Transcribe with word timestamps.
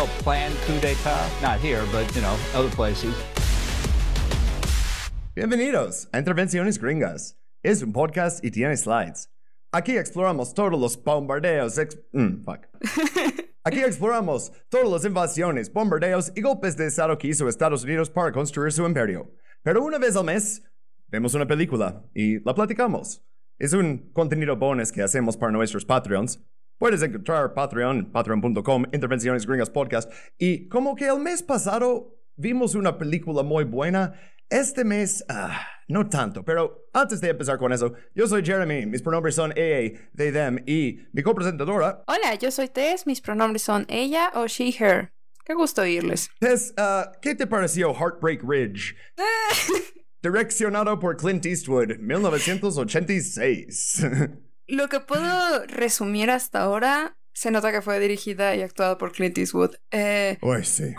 Help 0.00 0.24
plan 0.24 0.50
coup 0.66 0.80
d'etat, 0.80 1.28
not 1.42 1.60
here, 1.60 1.84
but, 1.92 2.06
you 2.14 2.22
know, 2.22 2.34
other 2.54 2.70
places. 2.70 3.14
Bienvenidos 5.34 6.08
a 6.14 6.18
Intervenciones 6.18 6.78
Gringas. 6.78 7.36
Es 7.62 7.82
un 7.82 7.92
podcast 7.92 8.42
y 8.42 8.50
tiene 8.50 8.78
slides. 8.78 9.28
Aquí 9.74 9.98
exploramos 9.98 10.54
todos 10.54 10.80
los 10.80 10.96
bombardeos. 10.96 11.76
Ex 11.76 11.98
mm, 12.14 12.44
fuck. 12.44 12.66
Aquí 13.62 13.80
exploramos 13.80 14.50
todas 14.70 14.88
las 14.88 15.04
invasiones, 15.04 15.70
bombardeos 15.70 16.32
y 16.34 16.40
golpes 16.40 16.78
de 16.78 16.86
Estado 16.86 17.18
que 17.18 17.28
hizo 17.28 17.46
Estados 17.46 17.84
Unidos 17.84 18.08
para 18.08 18.32
construir 18.32 18.72
su 18.72 18.86
imperio. 18.86 19.30
Pero 19.62 19.84
una 19.84 19.98
vez 19.98 20.16
al 20.16 20.24
mes, 20.24 20.62
vemos 21.08 21.34
una 21.34 21.46
película 21.46 22.06
y 22.14 22.42
la 22.42 22.54
platicamos. 22.54 23.22
Es 23.58 23.74
un 23.74 24.10
contenido 24.14 24.56
bonus 24.56 24.92
que 24.92 25.02
hacemos 25.02 25.36
para 25.36 25.52
nuestros 25.52 25.84
Patreons. 25.84 26.42
Puedes 26.80 27.02
encontrar 27.02 27.52
Patreon, 27.52 28.10
patreon.com, 28.10 28.86
Intervenciones 28.90 29.46
Gringas 29.46 29.68
Podcast. 29.68 30.10
Y 30.38 30.66
como 30.70 30.96
que 30.96 31.08
el 31.08 31.18
mes 31.18 31.42
pasado 31.42 32.18
vimos 32.36 32.74
una 32.74 32.96
película 32.96 33.42
muy 33.42 33.64
buena, 33.64 34.18
este 34.48 34.82
mes, 34.82 35.22
ah, 35.28 35.60
no 35.88 36.08
tanto, 36.08 36.42
pero 36.42 36.88
antes 36.94 37.20
de 37.20 37.28
empezar 37.28 37.58
con 37.58 37.74
eso, 37.74 37.92
yo 38.14 38.26
soy 38.26 38.42
Jeremy, 38.42 38.86
mis 38.86 39.02
pronombres 39.02 39.34
son 39.34 39.52
EA, 39.56 39.92
they, 40.16 40.32
them, 40.32 40.56
y 40.66 41.00
mi 41.12 41.22
copresentadora. 41.22 42.02
Hola, 42.06 42.36
yo 42.36 42.50
soy 42.50 42.68
Tess, 42.68 43.06
mis 43.06 43.20
pronombres 43.20 43.60
son 43.60 43.84
ella 43.90 44.32
o 44.34 44.46
she, 44.46 44.70
her. 44.70 45.12
Qué 45.44 45.52
gusto 45.52 45.82
oírles. 45.82 46.30
Tess, 46.38 46.72
ah, 46.78 47.12
¿qué 47.20 47.34
te 47.34 47.46
pareció 47.46 47.92
Heartbreak 47.92 48.42
Ridge? 48.42 48.96
Direccionado 50.22 50.98
por 50.98 51.18
Clint 51.18 51.44
Eastwood, 51.44 51.98
1986. 51.98 54.00
Lo 54.70 54.88
que 54.88 55.00
puedo 55.00 55.66
resumir 55.66 56.30
hasta 56.30 56.62
ahora, 56.62 57.18
se 57.32 57.50
nota 57.50 57.72
que 57.72 57.82
fue 57.82 57.98
dirigida 57.98 58.54
y 58.54 58.62
actuada 58.62 58.98
por 58.98 59.12
Clint 59.12 59.36
Eastwood. 59.36 59.74
Eh, 59.90 60.38
Uy, 60.42 60.64
sí. 60.64 60.94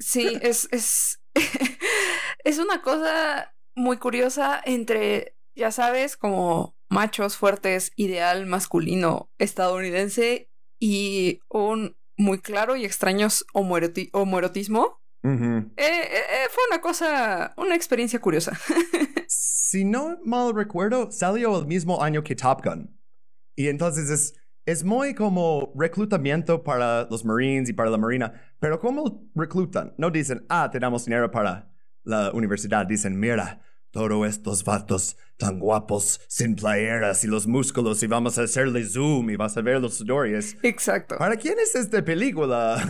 Sí, 0.00 0.38
es, 0.42 0.68
es, 0.72 1.20
es 2.44 2.58
una 2.58 2.82
cosa 2.82 3.54
muy 3.76 3.98
curiosa 3.98 4.60
entre, 4.64 5.36
ya 5.54 5.70
sabes, 5.70 6.16
como 6.16 6.76
machos 6.88 7.36
fuertes, 7.36 7.92
ideal 7.94 8.46
masculino 8.46 9.30
estadounidense 9.38 10.50
y 10.80 11.40
un 11.48 11.96
muy 12.16 12.40
claro 12.40 12.76
y 12.76 12.84
extraño 12.84 13.28
homoeroti 13.52 14.10
homoerotismo. 14.12 15.00
Eh, 15.22 15.66
eh, 15.76 15.76
eh, 15.76 16.46
fue 16.50 16.62
una 16.70 16.80
cosa, 16.80 17.52
una 17.56 17.74
experiencia 17.74 18.20
curiosa. 18.20 18.58
Si 19.28 19.84
no 19.84 20.18
mal 20.24 20.54
recuerdo, 20.54 21.10
salió 21.10 21.58
el 21.58 21.66
mismo 21.66 22.00
año 22.00 22.22
que 22.22 22.36
Top 22.36 22.64
Gun. 22.64 22.95
Y 23.56 23.68
entonces 23.68 24.10
es, 24.10 24.34
es 24.66 24.84
muy 24.84 25.14
como 25.14 25.72
reclutamiento 25.74 26.62
para 26.62 27.08
los 27.10 27.24
Marines 27.24 27.70
y 27.70 27.72
para 27.72 27.90
la 27.90 27.96
Marina. 27.96 28.32
Pero 28.60 28.78
¿cómo 28.78 29.28
reclutan? 29.34 29.94
No 29.96 30.10
dicen, 30.10 30.44
ah, 30.48 30.70
tenemos 30.70 31.06
dinero 31.06 31.30
para 31.30 31.70
la 32.04 32.30
universidad. 32.32 32.86
Dicen, 32.86 33.18
mira, 33.18 33.62
todos 33.90 34.28
estos 34.28 34.62
vatos 34.62 35.16
tan 35.38 35.58
guapos, 35.58 36.20
sin 36.28 36.54
playeras 36.54 37.24
y 37.24 37.28
los 37.28 37.46
músculos, 37.46 38.02
y 38.02 38.06
vamos 38.06 38.38
a 38.38 38.42
hacerle 38.42 38.84
zoom 38.84 39.30
y 39.30 39.36
vas 39.36 39.56
a 39.56 39.62
ver 39.62 39.80
los 39.80 39.94
sudores. 39.94 40.56
Exacto. 40.62 41.16
¿Para 41.16 41.36
quién 41.36 41.58
es 41.58 41.74
esta 41.74 42.04
película? 42.04 42.76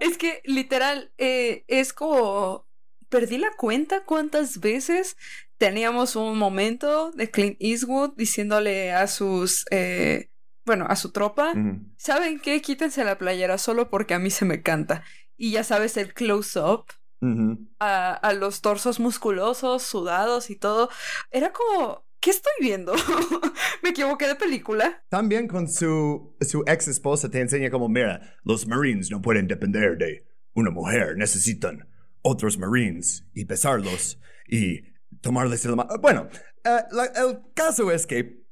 Es 0.00 0.16
que 0.16 0.42
literal 0.44 1.10
eh, 1.18 1.64
es 1.66 1.92
como 1.92 2.67
perdí 3.08 3.38
la 3.38 3.50
cuenta 3.56 4.04
cuántas 4.04 4.60
veces 4.60 5.16
teníamos 5.56 6.16
un 6.16 6.38
momento 6.38 7.10
de 7.12 7.30
Clint 7.30 7.56
Eastwood 7.60 8.14
diciéndole 8.16 8.92
a 8.92 9.06
sus 9.06 9.64
eh, 9.70 10.30
bueno 10.64 10.86
a 10.88 10.96
su 10.96 11.10
tropa 11.10 11.54
saben 11.96 12.38
qué 12.40 12.60
quítense 12.60 13.04
la 13.04 13.18
playera 13.18 13.58
solo 13.58 13.90
porque 13.90 14.14
a 14.14 14.18
mí 14.18 14.30
se 14.30 14.44
me 14.44 14.62
canta 14.62 15.02
y 15.36 15.52
ya 15.52 15.64
sabes 15.64 15.96
el 15.96 16.14
close 16.14 16.60
up 16.60 16.84
Ujú. 17.20 17.58
a, 17.80 18.12
a 18.12 18.32
los 18.32 18.60
torsos 18.60 19.00
musculosos 19.00 19.82
sudados 19.82 20.50
y 20.50 20.56
todo. 20.56 20.88
Era 21.32 21.52
como 21.52 22.04
¿qué 22.20 22.30
estoy 22.30 22.52
viendo? 22.60 22.94
me 23.82 23.90
equivoqué 23.90 24.26
de 24.26 24.34
película. 24.36 25.02
También 25.08 25.48
con 25.48 25.68
su, 25.68 26.36
su 26.40 26.62
ex 26.66 26.88
esposa 26.88 27.28
te 27.28 27.40
enseña 27.40 27.70
como, 27.70 27.88
mira, 27.88 28.36
los 28.44 28.66
Marines 28.66 29.10
no 29.10 29.20
pueden 29.20 29.46
depender 29.48 29.96
de 29.96 30.26
una 30.54 30.70
mujer, 30.70 31.16
necesitan 31.16 31.88
otros 32.22 32.58
Marines 32.58 33.24
y 33.34 33.44
besarlos 33.44 34.18
y 34.48 34.82
tomarles 35.20 35.64
el. 35.64 35.74
Bueno, 36.00 36.28
eh, 36.64 36.80
la- 36.92 37.06
el 37.06 37.40
caso 37.54 37.90
es 37.90 38.06
que 38.06 38.42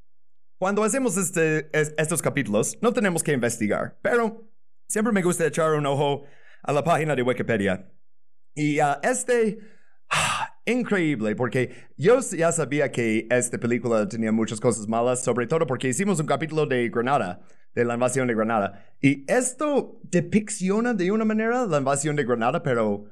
cuando 0.59 0.83
hacemos 0.85 1.17
este, 1.17 1.69
es- 1.79 1.95
estos 1.99 2.23
capítulos 2.23 2.79
no 2.81 2.93
tenemos 2.93 3.23
que 3.23 3.33
investigar, 3.33 3.99
pero 4.03 4.49
siempre 4.89 5.13
me 5.13 5.23
gusta 5.23 5.47
echar 5.47 5.73
un 5.75 5.87
ojo 5.87 6.25
a 6.63 6.73
la 6.73 6.83
página 6.85 7.15
de 7.15 7.23
Wikipedia. 7.23 7.93
Y 8.55 8.79
ah, 8.81 9.01
este, 9.03 9.59
increíble, 10.65 11.37
porque 11.37 11.71
yo 11.97 12.21
ya 12.21 12.53
sabía 12.53 12.91
que 12.91 13.27
esta 13.31 13.59
película 13.59 14.09
tenía 14.09 14.33
muchas 14.33 14.61
cosas 14.61 14.89
malas, 14.89 15.23
sobre 15.23 15.47
todo 15.47 15.67
porque 15.67 15.89
hicimos 15.89 16.19
un 16.21 16.27
capítulo 16.27 16.67
de 16.67 16.89
Granada, 16.89 17.41
de 17.75 17.85
la 17.85 17.95
invasión 17.95 18.27
de 18.27 18.35
Granada. 18.35 18.87
Y 19.01 19.31
esto 19.31 20.01
depicciona 20.05 20.95
de 20.95 21.11
una 21.13 21.25
manera 21.25 21.67
la 21.67 21.79
invasión 21.79 22.17
de 22.17 22.25
Granada, 22.25 22.63
pero 22.63 23.05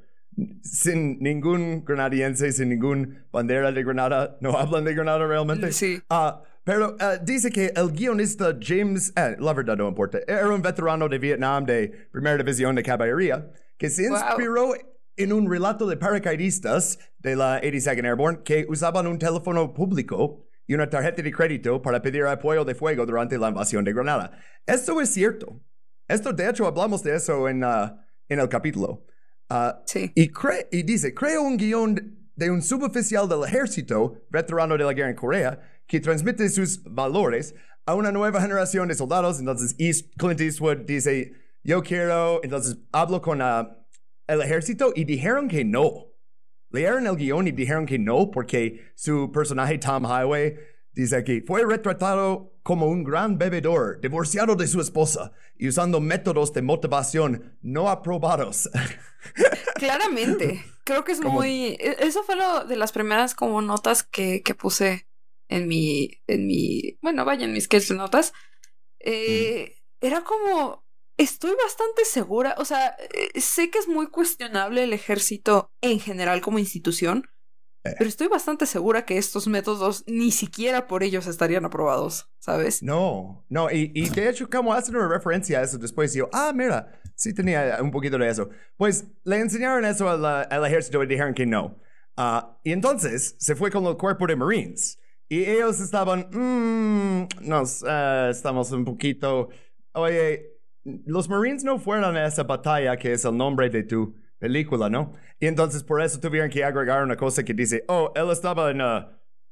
sin 0.63 1.19
ningún 1.21 1.85
granadiense, 1.85 2.53
sin 2.53 2.69
ningún 2.71 3.25
bandera 3.33 3.73
de 3.73 3.83
Granada, 3.85 4.37
no 4.41 4.57
hablan 4.59 4.85
de 4.85 4.95
Granada 4.95 5.27
realmente. 5.27 5.73
Sí. 5.73 6.01
Ah, 6.11 6.43
pero 6.65 6.97
ah, 7.01 7.17
dice 7.23 7.51
que 7.51 7.73
el 7.77 7.91
guionista 7.93 8.57
James, 8.61 9.13
eh, 9.17 9.37
la 9.39 9.53
verdad 9.53 9.77
no 9.77 9.89
importa, 9.89 10.19
era 10.27 10.49
un 10.49 10.63
veterano 10.63 11.09
de 11.09 11.19
Vietnam 11.19 11.65
de 11.65 11.89
Primera 12.11 12.37
División 12.39 12.75
de 12.75 12.83
Caballería 12.83 13.51
que 13.77 13.91
se 13.91 14.09
Wow. 14.09 14.19
inspiró 14.19 14.73
en 15.17 15.33
un 15.33 15.51
relato 15.51 15.87
de 15.87 15.97
paracaidistas 15.97 16.99
de 17.19 17.37
la 17.37 17.61
82nd 17.61 18.05
Airborne 18.07 18.39
que 18.45 18.67
usaban 18.69 19.07
un 19.07 19.19
teléfono 19.19 19.73
público 19.75 20.47
y 20.67 20.75
una 20.75 20.89
tarjeta 20.89 21.23
de 21.23 21.31
crédito 21.31 21.83
para 21.83 22.01
pedir 22.01 22.25
apoyo 22.25 22.65
de 22.65 22.75
fuego 22.75 23.05
durante 23.05 23.37
la 23.39 23.49
invasión 23.51 23.85
de 23.85 23.93
Granada. 23.93 24.31
Esto 24.67 25.01
es 25.01 25.11
cierto. 25.11 25.61
Esto, 26.09 26.33
de 26.33 26.49
hecho, 26.49 26.67
hablamos 26.67 27.03
de 27.03 27.15
eso 27.15 27.49
en, 27.49 27.63
ah, 27.65 28.03
en 28.29 28.41
el 28.41 28.49
capítulo. 28.49 29.05
Ah, 29.49 29.83
sí 29.87 30.11
y, 30.15 30.31
cre- 30.31 30.67
y 30.73 30.83
dice, 30.83 31.15
creo 31.15 31.43
un 31.43 31.57
guion 31.57 32.19
de 32.35 32.51
un 32.51 32.63
suboficial 32.63 33.29
del 33.29 33.45
ejército, 33.45 34.23
veterano 34.31 34.77
de 34.77 34.85
la 34.85 34.93
guerra 34.93 35.11
en 35.11 35.17
Corea, 35.17 35.61
que 35.87 36.01
transmite 36.01 36.49
sus 36.49 36.83
valores 36.85 37.55
a 37.87 37.95
una 37.95 38.11
nueva 38.11 38.41
generación 38.41 38.89
de 38.89 38.95
soldados. 38.95 39.39
Entonces, 39.39 39.77
East, 39.79 40.13
Clint 40.17 40.41
Eastwood 40.41 40.79
dice, 40.87 41.33
yo 41.63 41.83
quiero, 41.83 42.41
entonces 42.43 42.79
hablo 42.93 43.21
con 43.21 43.41
ah, 43.43 43.77
el 44.27 44.41
ejército 44.41 44.93
y 44.97 45.05
dijeron 45.05 45.49
que 45.49 45.65
no. 45.65 46.07
Leyeron 46.71 47.07
el 47.07 47.17
guion 47.17 47.47
y 47.47 47.53
dijeron 47.53 47.87
que 47.87 47.99
no 48.01 48.31
porque 48.33 48.93
su 48.97 49.31
personaje 49.31 49.79
Tom 49.79 50.05
Highway 50.05 50.57
dice 50.95 51.25
que 51.25 51.43
fue 51.47 51.65
retratado 51.67 52.53
como 52.63 52.87
un 52.87 53.05
gran 53.05 53.37
bebedor, 53.39 54.01
divorciado 54.01 54.57
de 54.57 54.67
su 54.67 54.81
esposa 54.81 55.33
y 55.57 55.69
usando 55.69 56.01
métodos 56.01 56.53
de 56.53 56.63
motivación 56.63 57.59
no 57.63 57.89
aprobados. 57.91 58.71
Claramente. 59.75 60.65
Creo 60.85 61.05
que 61.05 61.13
es 61.13 61.21
Como- 61.21 61.35
muy. 61.41 61.77
e- 61.81 61.97
Eso 62.01 62.23
fue 62.25 62.37
lo 62.37 62.65
de 62.65 62.77
las 62.77 62.93
primeras 62.93 63.35
como 63.35 63.61
notas 63.63 64.03
que, 64.03 64.43
que 64.43 64.55
puse 64.55 65.07
en 65.49 65.69
mi. 65.69 66.11
en 66.27 66.47
mi. 66.47 66.99
Bueno, 67.03 67.25
vaya 67.25 67.45
en 67.45 67.53
mis 67.53 67.69
de 67.69 67.95
notas. 67.95 68.33
Eh, 69.01 69.77
Era 70.01 70.23
como. 70.23 70.85
Estoy 71.17 71.53
bastante 71.63 72.05
segura. 72.05 72.57
O 72.59 72.65
sea, 72.65 72.97
eh, 73.15 73.41
sé 73.41 73.71
que 73.71 73.79
es 73.79 73.87
muy 73.89 74.09
cuestionable 74.09 74.83
el 74.83 74.93
ejército 74.93 75.71
en 75.81 76.01
general 76.01 76.41
como 76.41 76.59
institución. 76.59 77.29
Eh. 77.85 77.95
Pero 77.99 78.09
estoy 78.09 78.29
bastante 78.29 78.65
segura 78.67 79.05
que 79.05 79.19
estos 79.19 79.47
métodos 79.47 80.05
ni 80.07 80.31
siquiera 80.31 80.87
por 80.87 81.03
ellos 81.03 81.27
estarían 81.27 81.67
aprobados, 81.67 82.31
¿sabes? 82.39 82.83
No, 82.83 83.45
no, 83.51 83.71
y, 83.71 83.93
y 83.95 84.09
de 84.09 84.31
hecho, 84.31 84.49
como 84.49 84.73
hacen 84.73 84.97
una 84.97 85.09
referencia 85.09 85.59
a 85.59 85.63
eso 85.63 85.77
después, 85.77 86.15
yo, 86.15 86.31
ah, 86.33 86.53
mira, 86.55 87.01
sí 87.15 87.35
tenía 87.35 87.79
un 87.83 87.91
poquito 87.91 88.17
de 88.19 88.29
eso. 88.29 88.49
Pues 88.77 89.05
le 89.25 89.39
enseñaron 89.39 89.85
eso 89.85 90.09
a 90.09 90.43
al 90.43 90.67
ejército 90.67 91.03
y 91.03 91.07
dijeron 91.07 91.35
que 91.35 91.47
no. 91.47 91.79
Ah, 92.17 92.59
y 92.65 92.73
entonces 92.73 93.37
se 93.39 93.55
fue 93.55 93.71
con 93.71 93.85
el 93.85 93.97
cuerpo 93.97 94.27
de 94.27 94.37
Marines. 94.37 94.99
Y 95.29 95.45
ellos 95.45 95.81
estaban, 95.81 96.29
mmm, 96.31 97.27
nos, 97.43 97.85
ah, 97.87 98.29
estamos 98.31 98.71
un 98.73 98.85
poquito, 98.85 99.49
oye, 99.93 100.53
los 100.85 101.29
Marines 101.29 101.65
no 101.65 101.79
fueron 101.79 102.17
a 102.17 102.27
esa 102.27 102.45
batalla 102.45 102.97
que 102.97 103.13
es 103.13 103.25
el 103.25 103.37
nombre 103.37 103.69
de 103.71 103.83
tu 103.83 104.15
película, 104.45 104.91
¿no? 104.91 105.15
Y 105.41 105.47
entonces 105.47 105.83
por 105.83 106.03
eso 106.03 106.21
tuvieron 106.21 106.51
que 106.51 106.63
agregar 106.63 107.03
una 107.03 107.17
cosa 107.17 107.43
que 107.43 107.55
dice, 107.55 107.83
oh, 107.89 108.13
él 108.15 108.31
estaba 108.31 108.71
en 108.71 108.83
uh, 108.83 108.99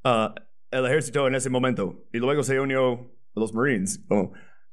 uh, 0.04 0.34
el 0.70 0.84
ejército 0.84 1.26
en 1.26 1.34
ese 1.34 1.48
momento 1.48 2.04
y 2.12 2.18
luego 2.18 2.42
se 2.42 2.60
unió 2.60 3.10
a 3.34 3.40
los 3.40 3.54
Marines. 3.54 4.04
Oh. 4.10 4.30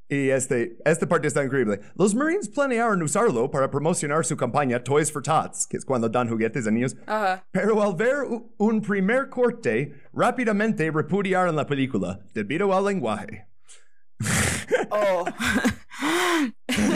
Y 0.09 0.29
este, 0.29 0.77
esta 0.83 1.07
parte 1.07 1.27
está 1.27 1.41
increíble. 1.41 1.79
Los 1.95 2.13
Marines 2.13 2.49
planearon 2.49 3.01
usarlo 3.01 3.49
para 3.49 3.71
promocionar 3.71 4.25
su 4.25 4.35
campaña 4.35 4.83
Toys 4.83 5.09
for 5.09 5.23
Tots, 5.23 5.65
que 5.65 5.77
es 5.77 5.85
cuando 5.85 6.09
dan 6.09 6.27
juguetes 6.27 6.67
a 6.67 6.71
niños. 6.71 6.97
Pero 7.51 7.81
al 7.81 7.95
ver 7.95 8.17
un 8.57 8.81
primer 8.81 9.29
corte, 9.29 9.93
rápidamente 10.11 10.91
repudiaron 10.91 11.55
la 11.55 11.65
película 11.65 12.19
debido 12.33 12.75
al 12.75 12.83
lenguaje. 12.83 13.47
Oh. 14.91 15.25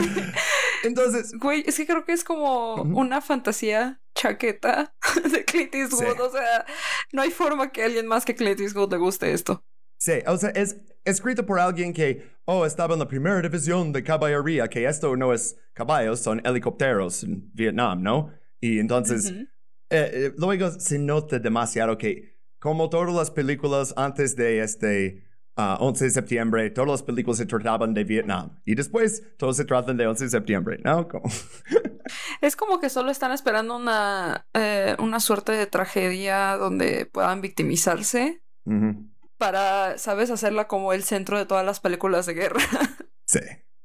Entonces, 0.83 1.31
Güey, 1.39 1.63
es 1.65 1.77
que 1.77 1.85
creo 1.85 2.05
que 2.05 2.13
es 2.13 2.23
como 2.23 2.75
una 2.75 3.21
fantasía 3.21 4.01
chaqueta 4.15 4.93
de 5.31 5.43
Clint 5.45 5.73
Eastwood. 5.73 6.15
Sí. 6.15 6.21
O 6.21 6.29
sea, 6.29 6.65
no 7.11 7.21
hay 7.21 7.31
forma 7.31 7.71
que 7.71 7.81
a 7.81 7.85
alguien 7.85 8.05
más 8.07 8.25
que 8.25 8.35
Clint 8.35 8.59
Eastwood 8.59 8.91
le 8.91 8.97
guste 8.97 9.31
esto. 9.33 9.63
sí, 9.97 10.13
o 10.27 10.37
sea, 10.37 10.49
es 10.49 10.77
escrito 11.05 11.45
por 11.45 11.59
alguien 11.59 11.93
que, 11.93 12.29
oh, 12.45 12.65
estaba 12.65 12.93
en 12.93 12.99
la 12.99 13.07
primera 13.07 13.41
división 13.41 13.91
de 13.91 14.03
caballería, 14.03 14.67
que 14.67 14.85
esto 14.85 15.15
no 15.15 15.33
es 15.33 15.57
caballos, 15.73 16.19
son 16.19 16.41
helicópteros 16.45 17.23
en 17.23 17.49
Vietnam, 17.53 18.01
¿no? 18.01 18.31
Y 18.59 18.79
entonces, 18.79 19.31
eh, 19.31 19.47
eh, 19.89 20.33
luego 20.37 20.71
se 20.71 20.99
nota 20.99 21.39
demasiado 21.39 21.97
que, 21.97 22.39
como 22.59 22.89
todas 22.89 23.13
las 23.13 23.31
películas 23.31 23.93
antes 23.97 24.35
de 24.35 24.63
este 24.63 25.25
ah, 25.55 25.77
11 25.79 26.05
de 26.05 26.11
septiembre, 26.11 26.69
todas 26.69 26.89
las 26.89 27.03
películas 27.03 27.37
se 27.37 27.45
trataban 27.45 27.93
de 27.93 28.03
Vietnam. 28.03 28.59
Y 28.65 28.75
después, 28.75 29.23
todos 29.37 29.57
se 29.57 29.65
tratan 29.65 29.97
de 29.97 30.07
11 30.07 30.25
de 30.25 30.29
septiembre, 30.29 30.79
¿no? 30.83 31.07
Como- 31.07 31.29
Es 32.41 32.55
como 32.55 32.79
que 32.79 32.89
solo 32.89 33.11
están 33.11 33.31
esperando 33.31 33.75
una, 33.77 34.45
eh, 34.53 34.95
una 34.99 35.19
suerte 35.19 35.53
de 35.53 35.65
tragedia 35.67 36.57
donde 36.57 37.05
puedan 37.05 37.41
victimizarse 37.41 38.41
Ujú. 38.65 39.07
para, 39.37 39.97
¿sabes?, 39.97 40.29
hacerla 40.31 40.67
como 40.67 40.91
el 40.93 41.03
centro 41.03 41.37
de 41.37 41.45
todas 41.45 41.65
las 41.65 41.79
películas 41.79 42.25
de 42.25 42.33
guerra. 42.33 42.59
Sí. 43.25 43.39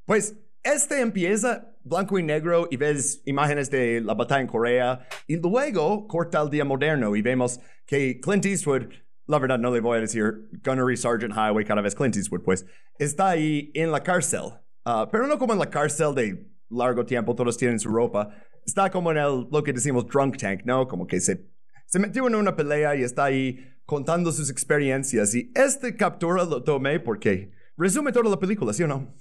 Pues 0.05 0.35
este 0.65 1.01
empieza 1.01 1.69
blanco 1.85 2.19
y 2.19 2.23
negro 2.25 2.67
y 2.71 2.77
ves 2.77 3.23
imágenes 3.25 3.71
de 3.71 4.01
la 4.01 4.15
batalla 4.15 4.41
en 4.41 4.49
Corea 4.49 5.07
y 5.29 5.37
luego 5.37 6.09
corta 6.09 6.41
al 6.41 6.51
día 6.51 6.65
moderno 6.65 7.15
y 7.15 7.23
vemos 7.23 7.61
que 7.87 8.19
Clint 8.21 8.45
Eastwood, 8.45 8.89
la 9.29 9.39
verdad 9.39 9.59
no 9.59 9.71
le 9.71 9.81
voy 9.81 9.99
a 9.99 10.01
decir 10.01 10.49
Gunnery 10.65 10.97
Sergeant 10.97 11.35
Highway 11.35 11.65
cada 11.65 11.81
vez 11.81 11.95
Clint 11.95 12.17
Eastwood, 12.17 12.43
pues 12.43 12.67
está 12.99 13.29
ahí 13.29 13.71
en 13.75 13.93
la 13.93 14.03
cárcel, 14.03 14.55
Ah, 14.91 15.07
pero 15.13 15.27
no 15.27 15.39
como 15.39 15.53
en 15.53 15.59
la 15.59 15.69
cárcel 15.69 16.15
de 16.15 16.51
largo 16.71 17.05
tiempo, 17.05 17.35
todos 17.35 17.59
tienen 17.59 17.79
su 17.79 17.91
ropa, 17.91 18.31
está 18.65 18.91
como 18.91 19.11
en 19.11 19.19
el, 19.19 19.47
lo 19.53 19.63
que 19.63 19.75
decimos 19.75 20.07
drunk 20.07 20.39
tank, 20.39 20.63
¿no? 20.65 20.89
Como 20.89 21.07
que 21.07 21.21
se, 21.21 21.47
se 21.85 21.99
metió 21.99 22.27
en 22.27 22.35
una 22.35 22.57
pelea 22.57 22.97
y 22.97 23.03
está 23.03 23.25
ahí 23.25 23.59
contando 23.85 24.33
sus 24.33 24.49
experiencias 24.49 25.35
y 25.35 25.53
este 25.55 25.95
captura 25.95 26.45
lo 26.45 26.63
tomé 26.63 27.01
porque 27.01 27.51
resume 27.77 28.13
toda 28.13 28.31
la 28.31 28.39
película, 28.39 28.73
¿sí 28.73 28.83
o 28.83 28.89
no? 28.89 29.15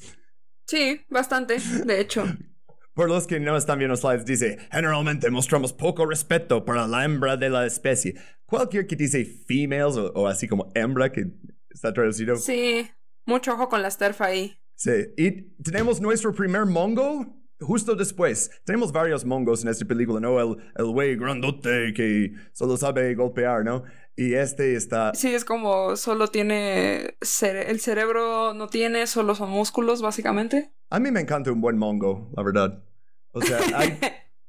Sí, 0.65 1.01
bastante, 1.09 1.57
de 1.86 2.00
hecho. 2.00 2.24
Por 2.97 3.09
los 3.09 3.27
que 3.27 3.39
no 3.39 3.55
están 3.55 3.77
viendo 3.77 3.95
slides, 3.95 4.25
dice, 4.25 4.57
generalmente 4.71 5.29
mostramos 5.29 5.71
poco 5.71 6.07
respeto 6.07 6.65
para 6.65 6.88
la 6.88 7.05
hembra 7.05 7.38
de 7.38 7.47
la 7.47 7.63
especie. 7.63 8.15
Cualquier 8.47 8.88
que 8.88 8.95
dice 8.95 9.23
females 9.23 9.95
o, 9.97 10.11
o 10.13 10.25
así 10.25 10.47
como 10.47 10.71
hembra, 10.73 11.11
que 11.11 11.27
está 11.69 11.94
traducido. 11.94 12.38
Sí, 12.38 12.89
mucho 13.27 13.53
ojo 13.53 13.69
con 13.69 13.83
la 13.83 13.91
sterfa 13.91 14.25
ahí. 14.25 14.57
Sí. 14.73 15.13
Y 15.15 15.31
tenemos 15.61 16.01
nuestro 16.01 16.33
primer 16.33 16.65
mongo 16.65 17.39
justo 17.59 17.95
después. 17.95 18.51
Tenemos 18.65 18.92
varios 18.92 19.25
mongos 19.25 19.63
en 19.63 19.69
esta 19.69 19.86
película, 19.86 20.19
¿no? 20.19 20.39
El, 20.39 20.57
el 20.75 20.86
güey 20.86 21.15
grandote 21.15 21.94
que 21.94 22.33
solo 22.54 22.77
sabe 22.77 23.13
golpear, 23.15 23.63
¿no? 23.63 23.83
Y 24.15 24.33
este 24.33 24.75
está... 24.75 25.13
Sí, 25.13 25.33
es 25.33 25.45
como 25.45 25.95
solo 25.95 26.27
tiene... 26.27 27.18
cere- 27.21 27.65
el 27.68 27.80
cerebro 27.80 28.54
no 28.54 28.68
tiene, 28.68 29.06
solo 29.06 29.36
son 29.36 29.51
músculos, 29.51 30.01
básicamente. 30.01 30.71
A 30.89 31.00
mí 31.00 31.12
me 31.12 31.19
encanta 31.21 31.51
un 31.51 31.62
buen 31.62 31.77
mongo, 31.77 32.31
la 32.36 32.42
verdad. 32.44 32.83
O 33.31 33.42
sea, 33.42 33.59
hay, 33.75 34.00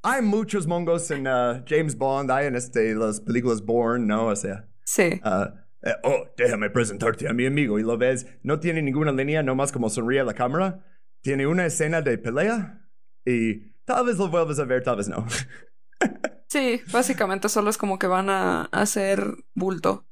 hay 0.02 0.22
muchos 0.22 0.66
mongos 0.66 1.10
en 1.10 1.26
uh, 1.26 1.62
James 1.66 1.98
Bond, 1.98 2.30
hay 2.30 2.46
en 2.46 2.56
este, 2.56 2.94
las 2.94 3.20
películas 3.20 3.62
Bourne, 3.62 4.06
¿no? 4.06 4.28
O 4.28 4.36
sea... 4.36 4.66
Sí. 4.84 5.20
Ah, 5.22 5.52
eh, 5.82 5.92
oh, 6.02 6.24
déjame 6.38 6.70
presentarte 6.70 7.28
a 7.28 7.34
mi 7.34 7.44
amigo. 7.44 7.78
Y 7.78 7.82
lo 7.82 7.98
ves, 7.98 8.26
no 8.42 8.58
tiene 8.60 8.80
ninguna 8.80 9.12
línea, 9.12 9.42
nomás 9.42 9.70
como 9.70 9.90
sonríe 9.90 10.20
a 10.20 10.24
la 10.24 10.32
cámara. 10.32 10.82
Tiene 11.20 11.46
una 11.46 11.66
escena 11.66 12.00
de 12.00 12.16
pelea 12.16 12.87
y 13.24 13.72
tal 13.84 14.06
vez 14.06 14.16
lo 14.18 14.28
vuelves 14.28 14.58
a 14.58 14.64
ver, 14.64 14.82
tal 14.82 14.96
vez 14.96 15.08
no. 15.08 15.26
Sí, 16.48 16.80
básicamente 16.92 17.48
solo 17.50 17.68
es 17.68 17.76
como 17.76 17.98
que 17.98 18.06
van 18.06 18.30
a 18.30 18.62
hacer 18.72 19.22
bulto. 19.54 20.06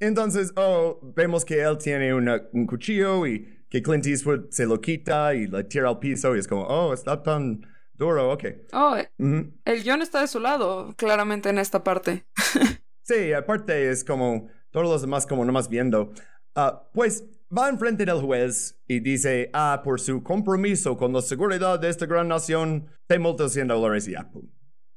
Entonces, 0.00 0.52
oh, 0.56 1.00
vemos 1.14 1.44
que 1.44 1.62
él 1.62 1.78
tiene 1.78 2.12
una- 2.12 2.42
un 2.52 2.66
cuchillo 2.66 3.26
y 3.26 3.64
que 3.70 3.80
Clint 3.82 4.06
Eastwood 4.06 4.50
se 4.50 4.66
lo 4.66 4.80
quita 4.80 5.34
y 5.34 5.46
lo 5.46 5.64
tira 5.64 5.88
al 5.88 5.98
piso 5.98 6.34
y 6.36 6.40
es 6.40 6.48
como, 6.48 6.62
oh, 6.66 6.92
está 6.92 7.22
tan 7.22 7.62
duro, 7.94 8.32
ok. 8.32 8.44
Oh, 8.72 8.96
el 9.18 9.82
guion 9.82 10.02
está 10.02 10.20
de 10.20 10.26
su 10.28 10.40
lado, 10.40 10.94
claramente 10.96 11.48
en 11.48 11.58
esta 11.58 11.82
parte. 11.82 12.26
Sí, 13.08 13.32
aparte 13.32 13.88
es 13.88 14.02
como 14.02 14.48
todos 14.72 14.88
los 14.88 15.00
demás 15.00 15.28
como 15.28 15.44
nomás 15.44 15.68
viendo. 15.68 16.12
Ah, 16.56 16.90
pues 16.92 17.24
va 17.56 17.68
enfrente 17.68 18.04
del 18.04 18.20
juez 18.20 18.78
y 18.86 19.00
dice, 19.00 19.50
ah, 19.52 19.80
por 19.84 20.00
su 20.00 20.22
compromiso 20.22 20.96
con 20.96 21.12
la 21.12 21.22
seguridad 21.22 21.78
de 21.78 21.88
esta 21.88 22.06
gran 22.06 22.28
nación, 22.28 22.86
te 23.06 23.18
multo 23.18 23.48
100 23.48 23.68
dólares 23.68 24.08
y 24.08 24.12
ya. 24.12 24.30
pum. 24.30 24.48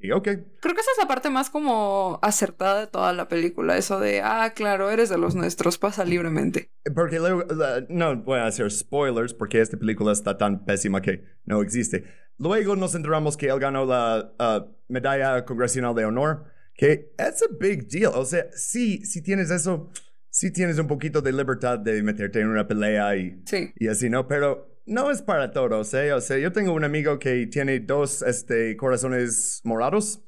Y 0.02 0.12
ok. 0.12 0.24
Creo 0.24 0.76
que 0.76 0.82
esa 0.82 0.92
es 0.94 0.98
la 0.98 1.08
parte 1.10 1.30
más 1.30 1.50
como 1.50 2.20
acertada 2.22 2.80
de 2.80 2.88
toda 2.88 3.12
la 3.12 3.28
película, 3.28 3.76
eso 3.78 4.00
de, 4.00 4.22
ah, 4.22 4.54
claro, 4.56 4.90
eres 4.90 5.10
de 5.10 5.18
los 5.18 5.36
nuestros, 5.36 5.78
pasa 5.78 6.06
libremente. 6.06 6.72
Porque 6.96 7.20
luego, 7.20 7.44
la- 7.54 7.86
no 7.90 8.16
voy 8.24 8.40
a 8.40 8.46
hacer 8.46 8.72
spoilers 8.72 9.34
porque 9.34 9.60
esta 9.60 9.76
película 9.78 10.14
está 10.14 10.38
tan 10.38 10.64
pésima 10.64 11.02
que 11.02 11.26
no 11.44 11.62
existe. 11.62 12.06
Luego 12.38 12.78
nos 12.78 12.96
enteramos 12.96 13.36
que 13.36 13.48
él 13.50 13.60
ganó 13.60 13.86
la 13.86 14.34
ah, 14.40 14.66
medalla 14.88 15.44
congresional 15.44 15.94
de 15.94 16.06
honor, 16.06 16.46
que 16.74 17.12
es 17.18 17.44
a 17.44 17.48
big 17.60 17.86
deal. 17.90 18.14
O 18.16 18.24
sea, 18.24 18.46
sí, 18.54 19.06
si 19.06 19.22
tienes 19.22 19.52
eso, 19.52 19.90
sí 20.30 20.52
tienes 20.52 20.78
un 20.80 20.88
poquito 20.88 21.22
de 21.22 21.32
libertad 21.34 21.80
de 21.80 22.02
meterte 22.04 22.40
en 22.42 22.48
una 22.48 22.68
pelea 22.68 23.16
y 23.16 23.42
Sí. 23.46 23.72
y 23.76 23.88
así, 23.88 24.10
¿no? 24.10 24.28
Pero 24.28 24.80
no 24.86 25.12
es 25.12 25.22
para 25.22 25.52
todos, 25.52 25.94
¿eh? 25.94 26.14
O 26.14 26.22
sea, 26.22 26.38
yo 26.38 26.52
tengo 26.52 26.74
un 26.74 26.84
amigo 26.84 27.20
que 27.20 27.48
tiene 27.48 27.80
dos 27.80 28.22
este, 28.22 28.76
corazones 28.78 29.62
morados. 29.64 30.22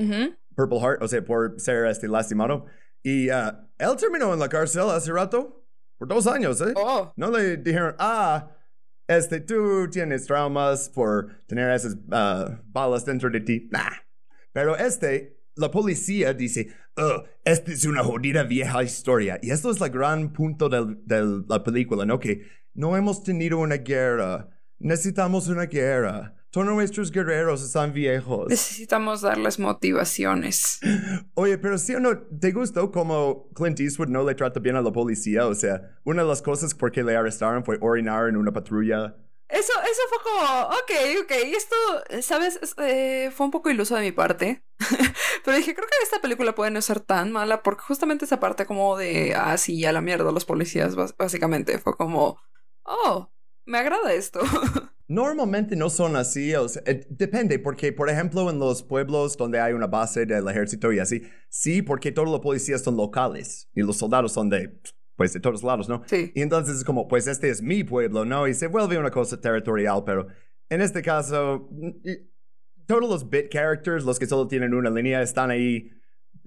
Purple 0.56 0.80
Heart, 0.80 1.02
o 1.02 1.08
sea, 1.08 1.24
por 1.24 1.60
ser 1.60 1.86
este, 1.88 2.08
lastimado. 2.08 2.66
Y 3.04 3.30
ah, 3.30 3.68
él 3.80 3.96
terminó 3.98 4.34
en 4.34 4.40
la 4.40 4.50
cárcel 4.50 4.84
hace 4.90 5.12
rato, 5.12 5.66
por 5.98 6.08
dos 6.08 6.28
años, 6.28 6.62
¿eh? 6.62 6.74
Oh, 6.76 7.12
No 7.16 7.32
le 7.32 7.58
dijeron, 7.58 7.96
ah, 7.98 8.52
este, 9.08 9.40
tú 9.40 9.90
tienes 9.90 10.26
traumas 10.28 10.90
por 10.90 11.40
tener 11.48 11.72
esas 11.72 11.98
ah, 12.12 12.62
balas 12.66 13.04
dentro 13.06 13.30
de 13.30 13.40
ti. 13.42 13.68
Nah. 13.72 13.90
Pero 14.54 14.76
este, 14.78 15.41
la 15.56 15.72
policía 15.72 16.34
dice, 16.34 16.70
oh, 16.98 17.24
esta 17.44 17.72
es 17.72 17.86
una 17.86 18.04
jodida 18.04 18.44
vieja 18.44 18.84
historia. 18.84 19.40
Y 19.42 19.52
esto 19.52 19.72
es 19.72 19.82
el 19.82 19.90
gran 19.90 20.34
punto 20.34 20.70
de 20.70 21.44
la 21.48 21.64
película, 21.64 22.06
¿no? 22.06 22.20
Que 22.20 22.44
no 22.74 22.96
hemos 22.96 23.24
tenido 23.24 23.60
una 23.60 23.78
guerra. 23.78 24.50
Necesitamos 24.80 25.48
una 25.48 25.66
guerra. 25.66 26.36
Todos 26.52 26.68
nuestros 26.68 27.12
guerreros 27.12 27.64
están 27.64 27.94
viejos. 27.94 28.50
necesitamos 28.50 29.22
darles 29.22 29.58
motivaciones. 29.58 30.82
Oye, 31.34 31.58
pero 31.58 31.78
si 31.78 31.96
o 31.96 32.00
no, 32.02 32.18
¿te 32.18 32.52
gustó 32.52 32.92
cómo 32.92 33.50
Clint 33.54 33.80
Eastwood 33.80 34.10
no 34.10 34.26
le 34.26 34.36
trata 34.36 34.60
bien 34.60 34.76
a 34.76 34.82
la 34.82 34.92
policía? 34.92 35.48
O 35.48 35.56
sea, 35.56 35.98
una 36.04 36.24
de 36.24 36.28
las 36.28 36.42
cosas 36.42 36.76
por 36.76 36.92
qué 36.92 37.04
le 37.04 37.16
arrestaron 37.16 37.64
fue 37.64 37.78
orinar 37.80 38.28
en 38.28 38.36
una 38.36 38.52
patrulla. 38.52 39.16
Eso, 39.52 39.74
eso 39.84 40.02
fue 40.10 40.18
como, 40.24 40.64
ok, 40.70 41.24
ok, 41.24 41.32
esto, 41.56 41.76
¿sabes? 42.22 42.58
Es- 42.62 42.76
eh, 42.78 43.32
fue 43.36 43.46
un 43.46 43.52
poco 43.52 43.70
iluso 43.70 43.96
de 43.96 44.02
mi 44.02 44.12
parte. 44.12 44.64
Pero 45.46 45.58
dije, 45.58 45.76
creo 45.76 45.88
que 45.88 46.04
esta 46.04 46.22
película 46.22 46.56
puede 46.56 46.72
no 46.72 46.82
ser 46.82 47.02
tan 47.02 47.32
mala 47.32 47.62
porque 47.62 47.84
justamente 47.84 48.26
esa 48.26 48.40
parte 48.40 48.66
como 48.66 48.98
de, 48.98 49.34
ah, 49.36 49.58
sí, 49.58 49.86
a 49.86 49.92
la 49.92 50.02
mierda 50.02 50.32
los 50.32 50.46
policías, 50.46 50.96
básicamente, 51.18 51.78
fue 51.80 51.98
como, 51.98 52.40
oh, 52.84 53.30
me 53.66 53.78
agrada 53.80 54.14
esto. 54.14 54.40
Normalmente 55.08 55.76
no 55.76 55.90
son 55.90 56.16
así, 56.16 56.56
o 56.56 56.70
sea, 56.70 56.82
eh, 56.86 57.06
depende, 57.10 57.60
porque 57.60 57.92
por 57.92 58.10
ejemplo 58.10 58.50
en 58.50 58.60
los 58.60 58.82
pueblos 58.82 59.36
donde 59.36 59.60
hay 59.60 59.74
una 59.74 59.88
base 59.88 60.26
del 60.26 60.48
ejército 60.48 60.94
y 60.94 61.00
así, 61.00 61.24
sí, 61.50 61.82
porque 61.82 62.14
todos 62.14 62.30
los 62.30 62.40
policías 62.40 62.82
son 62.82 62.96
locales 62.96 63.70
y 63.76 63.82
los 63.82 63.98
soldados 63.98 64.32
son 64.32 64.50
de, 64.50 64.80
pues, 65.22 65.34
de 65.34 65.40
todos 65.40 65.62
lados, 65.62 65.88
¿no? 65.88 66.02
Sí. 66.08 66.32
Y 66.34 66.42
entonces 66.42 66.78
es 66.78 66.84
como, 66.84 67.08
pues 67.08 67.28
este 67.28 67.48
es 67.48 67.62
mi 67.62 67.84
pueblo, 67.84 68.26
¿no? 68.26 68.48
Y 68.48 68.56
se 68.56 68.66
vuelve 68.66 68.98
una 68.98 69.12
cosa 69.12 69.40
territorial, 69.40 70.02
pero 70.04 70.26
en 70.68 70.82
este 70.82 71.04
caso, 71.04 71.70
mm, 71.70 71.92
todos 72.88 73.08
los 73.08 73.30
bit 73.30 73.52
characters, 73.52 74.04
los 74.04 74.18
que 74.18 74.26
solo 74.26 74.48
tienen 74.48 74.74
una 74.74 74.90
línea, 74.90 75.22
están 75.22 75.52
ahí 75.52 75.92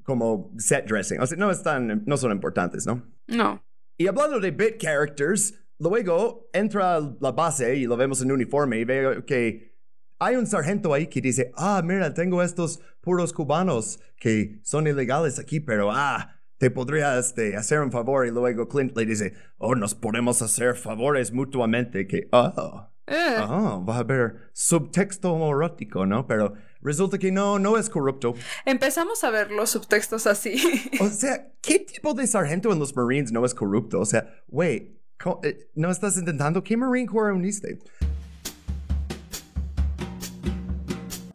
como 0.03 0.53
set 0.59 0.89
dressing, 0.89 1.21
o 1.21 1.27
sea, 1.27 1.39
no 1.39 1.53
están, 1.53 2.03
no 2.05 2.17
son 2.17 2.33
importantes, 2.33 2.85
¿no? 2.85 3.01
No. 3.29 3.65
Y 3.97 4.09
hablando 4.09 4.41
de 4.41 4.51
bit 4.51 4.79
characters, 4.79 5.55
luego 5.79 6.51
entra 6.53 6.97
a 6.97 7.17
la 7.21 7.31
base 7.31 7.77
y 7.77 7.85
lo 7.85 7.97
vemos 7.97 8.23
en 8.23 8.33
uniforme 8.33 8.81
y 8.81 8.85
veo 8.85 9.25
que 9.25 9.73
hay 10.19 10.35
un 10.35 10.49
sargento 10.49 10.93
ahí 10.93 11.07
que 11.07 11.21
dice, 11.21 11.53
ah, 11.57 11.81
mira, 11.85 12.13
tengo 12.13 12.43
estos 12.43 12.81
puros 13.01 13.33
cubanos 13.33 14.01
que 14.17 14.59
son 14.65 14.89
ilegales 14.89 15.39
aquí, 15.39 15.61
pero 15.61 15.93
ah, 15.93 16.34
te 16.59 16.71
podría 16.71 17.19
este, 17.19 17.57
hacer 17.57 17.81
un 17.81 17.93
favor. 17.93 18.27
Y 18.27 18.31
luego 18.31 18.69
Clint 18.69 18.97
le 18.97 19.07
dice, 19.07 19.35
oh, 19.59 19.75
nos 19.75 19.95
podemos 19.95 20.43
hacer 20.43 20.77
favores 20.77 21.33
mutuamente, 21.33 22.07
que, 22.07 22.29
oh. 22.33 22.89
Eh, 23.07 23.37
Ah, 23.37 23.83
va 23.87 23.97
a 23.97 23.99
haber 23.99 24.51
subtexto 24.55 25.35
homoerótico, 25.35 26.07
¿no? 26.07 26.27
Pero 26.27 26.55
resulta 26.81 27.19
que 27.19 27.31
no, 27.31 27.59
no 27.59 27.77
es 27.77 27.91
corrupto. 27.91 28.35
Empezamos 28.65 29.23
a 29.25 29.31
ver 29.31 29.51
los 29.51 29.71
subtextos 29.71 30.27
así. 30.27 30.91
O 31.01 31.09
sea, 31.09 31.53
¿qué 31.61 31.81
tipo 31.81 32.15
de 32.15 32.27
sargento 32.27 32.73
en 32.73 32.79
los 32.79 32.97
Marines 32.97 33.31
no 33.31 33.45
es 33.45 33.55
corrupto? 33.55 34.01
O 34.01 34.07
sea, 34.07 34.43
güey, 34.49 34.99
eh, 35.43 35.69
¿no 35.75 35.91
estás 35.91 36.17
intentando? 36.17 36.63
¿Qué 36.65 36.77
Marine 36.77 37.07
Corps 37.07 37.35
uniste? 37.35 37.79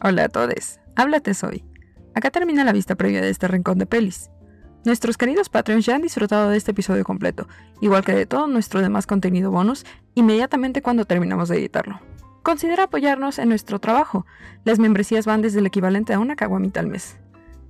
Hola 0.02 0.24
a 0.24 0.30
todos, 0.30 0.80
háblate 0.96 1.34
soy. 1.34 1.64
Acá 2.16 2.32
termina 2.32 2.64
la 2.64 2.72
vista 2.72 2.96
previa 2.96 3.22
de 3.22 3.30
este 3.30 3.48
rincón 3.48 3.78
de 3.78 3.86
pelis. 3.86 4.32
Nuestros 4.86 5.18
queridos 5.18 5.50
Patreons 5.50 5.86
ya 5.86 5.96
han 5.96 6.02
disfrutado 6.02 6.50
de 6.50 6.58
este 6.58 6.72
episodio 6.72 7.04
completo, 7.04 7.48
igual 7.82 8.04
que 8.06 8.14
de 8.14 8.26
todo 8.26 8.48
nuestro 8.48 8.82
demás 8.82 9.08
contenido 9.08 9.52
bonus, 9.52 9.86
inmediatamente 10.16 10.82
cuando 10.82 11.06
terminamos 11.06 11.50
de 11.50 11.58
editarlo. 11.58 12.00
Considera 12.44 12.84
apoyarnos 12.84 13.40
en 13.40 13.50
nuestro 13.50 13.80
trabajo. 13.80 14.26
Las 14.64 14.80
membresías 14.80 15.26
van 15.26 15.42
desde 15.42 15.60
el 15.60 15.66
equivalente 15.66 16.14
a 16.14 16.20
una 16.20 16.36
caguamita 16.36 16.80
al 16.80 16.88
mes. 16.88 17.20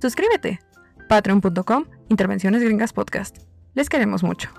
Suscríbete. 0.00 0.60
Patreon.com, 1.08 1.86
Intervenciones 2.08 2.62
Gringas 2.62 2.92
Podcast. 2.92 3.38
Les 3.74 3.88
queremos 3.88 4.22
mucho. 4.22 4.50